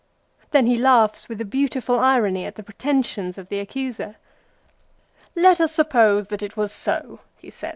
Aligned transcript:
Then 0.49 0.65
he 0.65 0.77
laughs 0.77 1.29
with 1.29 1.39
a 1.41 1.45
beautiful 1.45 1.99
irony 1.99 2.43
at 2.45 2.55
the 2.55 2.63
pretensions 2.63 3.37
of 3.37 3.49
the 3.49 3.59
accuser." 3.59 4.15
Let 5.45 5.61
us 5.61 5.73
suppose 5.73 6.29
that 6.29 6.41
it 6.41 6.57
was 6.57 6.71
so," 6.73 7.19
he 7.37 7.51
says. 7.51 7.69